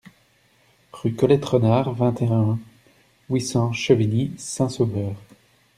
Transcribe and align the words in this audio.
Rue 0.93 1.13
Colette 1.13 1.45
Renard, 1.45 1.93
vingt 1.93 2.19
et 2.23 2.27
un, 2.27 2.57
huit 3.29 3.41
cents 3.41 3.71
Chevigny-Saint-Sauveur 3.71 5.13